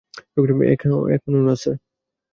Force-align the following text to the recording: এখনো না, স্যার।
এখনো 1.13 1.39
না, 1.47 1.53
স্যার। 1.55 1.77